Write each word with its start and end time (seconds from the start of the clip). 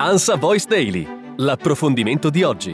Ansa 0.00 0.36
Voice 0.36 0.64
Daily, 0.68 1.04
l'approfondimento 1.38 2.30
di 2.30 2.44
oggi. 2.44 2.72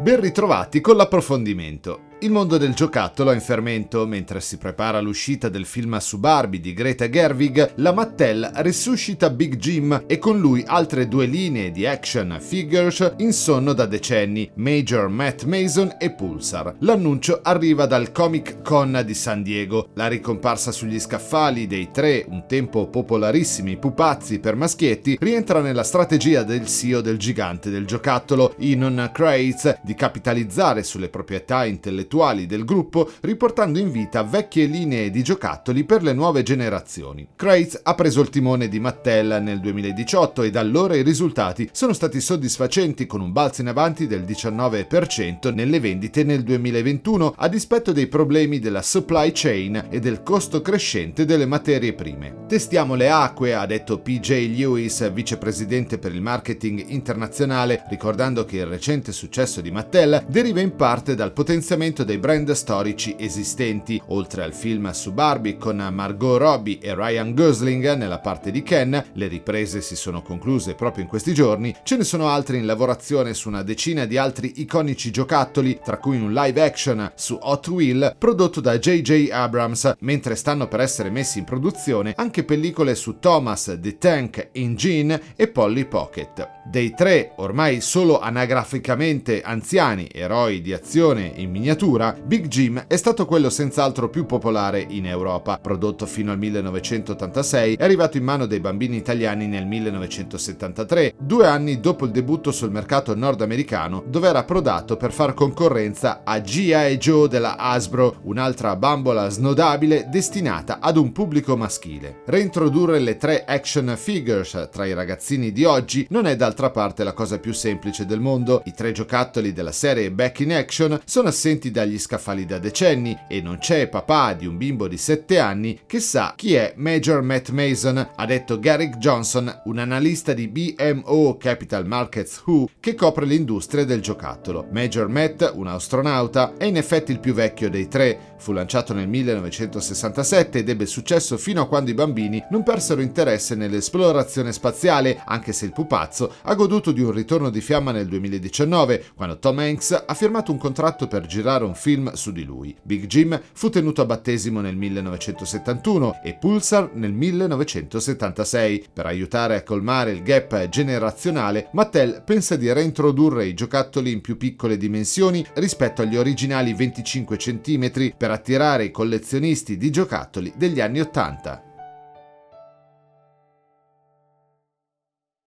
Ben 0.00 0.20
ritrovati 0.20 0.80
con 0.80 0.96
l'approfondimento. 0.96 2.11
Il 2.22 2.30
mondo 2.30 2.56
del 2.56 2.72
giocattolo 2.72 3.32
è 3.32 3.34
in 3.34 3.40
fermento 3.40 4.06
mentre 4.06 4.40
si 4.40 4.56
prepara 4.56 5.00
l'uscita 5.00 5.48
del 5.48 5.66
film 5.66 5.98
su 5.98 6.20
Barbie 6.20 6.60
di 6.60 6.72
Greta 6.72 7.10
Gerwig, 7.10 7.72
la 7.78 7.90
Mattel 7.90 8.48
resuscita 8.58 9.28
Big 9.28 9.56
Jim 9.56 10.04
e 10.06 10.18
con 10.18 10.38
lui 10.38 10.62
altre 10.64 11.08
due 11.08 11.26
linee 11.26 11.72
di 11.72 11.84
action 11.84 12.38
figures 12.40 13.14
in 13.16 13.32
sonno 13.32 13.72
da 13.72 13.86
decenni, 13.86 14.48
Major 14.54 15.08
Matt 15.08 15.42
Mason 15.46 15.96
e 15.98 16.12
Pulsar. 16.12 16.76
L'annuncio 16.78 17.40
arriva 17.42 17.86
dal 17.86 18.12
Comic 18.12 18.62
Con 18.62 19.02
di 19.04 19.14
San 19.14 19.42
Diego. 19.42 19.88
La 19.94 20.06
ricomparsa 20.06 20.70
sugli 20.70 21.00
scaffali 21.00 21.66
dei 21.66 21.90
tre, 21.90 22.24
un 22.28 22.44
tempo 22.46 22.86
popolarissimi 22.86 23.78
pupazzi 23.78 24.38
per 24.38 24.54
maschietti, 24.54 25.18
rientra 25.18 25.60
nella 25.60 25.82
strategia 25.82 26.44
del 26.44 26.68
CEO 26.68 27.00
del 27.00 27.18
gigante 27.18 27.68
del 27.68 27.84
giocattolo, 27.84 28.54
Inon 28.58 29.10
Crates, 29.12 29.80
di 29.82 29.96
capitalizzare 29.96 30.84
sulle 30.84 31.08
proprietà 31.08 31.64
intellettuali 31.64 32.10
intellettuali 32.12 32.46
del 32.46 32.64
gruppo 32.64 33.10
riportando 33.20 33.78
in 33.78 33.90
vita 33.90 34.22
vecchie 34.22 34.66
linee 34.66 35.10
di 35.10 35.22
giocattoli 35.22 35.84
per 35.84 36.02
le 36.02 36.12
nuove 36.12 36.42
generazioni. 36.42 37.26
Crates 37.34 37.80
ha 37.82 37.94
preso 37.94 38.20
il 38.20 38.28
timone 38.28 38.68
di 38.68 38.78
Mattel 38.78 39.40
nel 39.42 39.60
2018 39.60 40.42
e 40.42 40.50
da 40.50 40.60
allora 40.60 40.94
i 40.94 41.02
risultati 41.02 41.68
sono 41.72 41.92
stati 41.92 42.20
soddisfacenti 42.20 43.06
con 43.06 43.20
un 43.20 43.32
balzo 43.32 43.62
in 43.62 43.68
avanti 43.68 44.06
del 44.06 44.22
19% 44.22 45.52
nelle 45.54 45.80
vendite 45.80 46.24
nel 46.24 46.42
2021 46.42 47.34
a 47.36 47.48
dispetto 47.48 47.92
dei 47.92 48.06
problemi 48.06 48.58
della 48.58 48.82
supply 48.82 49.30
chain 49.32 49.86
e 49.88 49.98
del 49.98 50.22
costo 50.22 50.60
crescente 50.60 51.24
delle 51.24 51.46
materie 51.46 51.94
prime. 51.94 52.44
Testiamo 52.46 52.94
le 52.94 53.10
acque, 53.10 53.54
ha 53.54 53.64
detto 53.66 54.00
PJ 54.00 54.50
Lewis, 54.54 55.10
vicepresidente 55.12 55.98
per 55.98 56.14
il 56.14 56.20
marketing 56.20 56.84
internazionale, 56.88 57.84
ricordando 57.88 58.44
che 58.44 58.58
il 58.58 58.66
recente 58.66 59.12
successo 59.12 59.60
di 59.60 59.70
Mattel 59.70 60.24
deriva 60.28 60.60
in 60.60 60.76
parte 60.76 61.14
dal 61.14 61.32
potenziamento 61.32 62.01
dei 62.04 62.18
brand 62.18 62.50
storici 62.52 63.14
esistenti, 63.18 64.00
oltre 64.08 64.42
al 64.42 64.54
film 64.54 64.90
su 64.90 65.12
Barbie 65.12 65.56
con 65.56 65.76
Margot 65.92 66.38
Robbie 66.38 66.78
e 66.80 66.94
Ryan 66.94 67.34
Gosling 67.34 67.94
nella 67.94 68.18
parte 68.18 68.50
di 68.50 68.62
Ken, 68.62 69.04
le 69.12 69.26
riprese 69.26 69.80
si 69.80 69.96
sono 69.96 70.22
concluse 70.22 70.74
proprio 70.74 71.02
in 71.02 71.08
questi 71.08 71.34
giorni, 71.34 71.74
ce 71.82 71.96
ne 71.96 72.04
sono 72.04 72.28
altri 72.28 72.58
in 72.58 72.66
lavorazione 72.66 73.34
su 73.34 73.48
una 73.48 73.62
decina 73.62 74.04
di 74.04 74.16
altri 74.16 74.54
iconici 74.56 75.10
giocattoli, 75.10 75.80
tra 75.82 75.98
cui 75.98 76.18
un 76.18 76.32
live 76.32 76.62
action 76.62 77.12
su 77.14 77.38
Hot 77.40 77.66
Wheel 77.68 78.14
prodotto 78.18 78.60
da 78.60 78.78
J.J. 78.78 79.28
Abrams, 79.30 79.94
mentre 80.00 80.34
stanno 80.34 80.68
per 80.68 80.80
essere 80.80 81.10
messi 81.10 81.38
in 81.38 81.44
produzione 81.44 82.14
anche 82.16 82.44
pellicole 82.44 82.94
su 82.94 83.18
Thomas, 83.18 83.76
The 83.80 83.98
Tank 83.98 84.48
Engine 84.52 85.20
e 85.36 85.48
Polly 85.48 85.86
Pocket. 85.86 86.60
Dei 86.64 86.94
tre, 86.94 87.32
ormai 87.36 87.80
solo 87.80 88.20
anagraficamente 88.20 89.42
anziani 89.42 90.08
eroi 90.12 90.62
di 90.62 90.72
azione 90.72 91.32
in 91.36 91.50
miniatura, 91.50 91.80
cultura, 91.92 92.16
Big 92.24 92.46
Jim 92.46 92.84
è 92.86 92.96
stato 92.96 93.26
quello 93.26 93.50
senz'altro 93.50 94.08
più 94.08 94.24
popolare 94.24 94.84
in 94.88 95.06
Europa. 95.06 95.58
Prodotto 95.60 96.06
fino 96.06 96.32
al 96.32 96.38
1986, 96.38 97.76
è 97.76 97.84
arrivato 97.84 98.16
in 98.16 98.24
mano 98.24 98.46
dei 98.46 98.60
bambini 98.60 98.96
italiani 98.96 99.46
nel 99.46 99.66
1973, 99.66 101.14
due 101.18 101.46
anni 101.46 101.80
dopo 101.80 102.04
il 102.06 102.10
debutto 102.10 102.50
sul 102.50 102.70
mercato 102.70 103.14
nordamericano, 103.14 104.04
dove 104.06 104.28
era 104.28 104.44
prodato 104.44 104.96
per 104.96 105.12
far 105.12 105.34
concorrenza 105.34 106.22
a 106.24 106.38
G.I. 106.38 106.96
Joe 106.96 107.28
della 107.28 107.56
Hasbro, 107.56 108.20
un'altra 108.22 108.76
bambola 108.76 109.28
snodabile 109.28 110.06
destinata 110.08 110.78
ad 110.80 110.96
un 110.96 111.12
pubblico 111.12 111.56
maschile. 111.56 112.22
Reintrodurre 112.26 112.98
le 113.00 113.16
tre 113.16 113.44
action 113.44 113.94
figures 113.96 114.68
tra 114.70 114.86
i 114.86 114.94
ragazzini 114.94 115.52
di 115.52 115.64
oggi 115.64 116.06
non 116.10 116.26
è 116.26 116.36
d'altra 116.36 116.70
parte 116.70 117.04
la 117.04 117.12
cosa 117.12 117.38
più 117.38 117.52
semplice 117.52 118.06
del 118.06 118.20
mondo. 118.20 118.62
I 118.64 118.72
tre 118.74 118.92
giocattoli 118.92 119.52
della 119.52 119.72
serie 119.72 120.10
Back 120.10 120.40
in 120.40 120.54
Action 120.54 121.00
sono 121.04 121.28
assenti 121.28 121.70
dagli 121.72 121.98
scaffali 121.98 122.46
da 122.46 122.58
decenni 122.58 123.18
e 123.28 123.40
non 123.40 123.58
c'è 123.58 123.88
papà 123.88 124.34
di 124.34 124.46
un 124.46 124.56
bimbo 124.56 124.86
di 124.86 124.96
7 124.96 125.40
anni 125.40 125.80
che 125.86 125.98
sa 125.98 126.34
chi 126.36 126.54
è 126.54 126.74
Major 126.76 127.22
Matt 127.22 127.48
Mason, 127.48 128.10
ha 128.14 128.26
detto 128.26 128.60
Garrick 128.60 128.98
Johnson, 128.98 129.62
un 129.64 129.78
analista 129.78 130.32
di 130.32 130.46
BMO 130.46 131.36
Capital 131.36 131.86
Markets 131.86 132.42
Who 132.46 132.68
che 132.78 132.94
copre 132.94 133.26
l'industria 133.26 133.84
del 133.84 134.00
giocattolo. 134.00 134.68
Major 134.70 135.08
Matt, 135.08 135.50
un 135.54 135.66
astronauta, 135.66 136.54
è 136.56 136.64
in 136.64 136.76
effetti 136.76 137.10
il 137.10 137.18
più 137.18 137.32
vecchio 137.34 137.68
dei 137.68 137.88
tre, 137.88 138.36
fu 138.36 138.52
lanciato 138.52 138.92
nel 138.92 139.08
1967 139.08 140.58
ed 140.58 140.68
ebbe 140.68 140.86
successo 140.86 141.38
fino 141.38 141.62
a 141.62 141.68
quando 141.68 141.90
i 141.90 141.94
bambini 141.94 142.44
non 142.50 142.62
persero 142.62 143.00
interesse 143.00 143.54
nell'esplorazione 143.54 144.52
spaziale, 144.52 145.22
anche 145.24 145.52
se 145.52 145.64
il 145.64 145.72
pupazzo 145.72 146.34
ha 146.42 146.54
goduto 146.54 146.92
di 146.92 147.02
un 147.02 147.12
ritorno 147.12 147.50
di 147.50 147.60
fiamma 147.60 147.92
nel 147.92 148.08
2019, 148.08 149.04
quando 149.14 149.38
Tom 149.38 149.58
Hanks 149.58 150.04
ha 150.06 150.14
firmato 150.14 150.50
un 150.50 150.58
contratto 150.58 151.06
per 151.06 151.26
girare 151.26 151.61
un 151.64 151.72
un 151.72 151.74
film 151.74 152.12
su 152.12 152.30
di 152.30 152.44
lui. 152.44 152.76
Big 152.82 153.06
Jim 153.06 153.40
fu 153.52 153.70
tenuto 153.70 154.02
a 154.02 154.06
battesimo 154.06 154.60
nel 154.60 154.76
1971 154.76 156.20
e 156.22 156.34
Pulsar 156.34 156.90
nel 156.94 157.12
1976. 157.12 158.86
Per 158.92 159.06
aiutare 159.06 159.56
a 159.56 159.62
colmare 159.62 160.12
il 160.12 160.22
gap 160.22 160.68
generazionale, 160.68 161.68
Mattel 161.72 162.22
pensa 162.24 162.56
di 162.56 162.70
reintrodurre 162.72 163.46
i 163.46 163.54
giocattoli 163.54 164.12
in 164.12 164.20
più 164.20 164.36
piccole 164.36 164.76
dimensioni 164.76 165.44
rispetto 165.54 166.02
agli 166.02 166.16
originali 166.16 166.74
25 166.74 167.36
cm 167.36 168.12
per 168.16 168.30
attirare 168.30 168.84
i 168.84 168.90
collezionisti 168.90 169.76
di 169.76 169.90
giocattoli 169.90 170.52
degli 170.56 170.80
anni 170.80 171.00
80. 171.00 171.71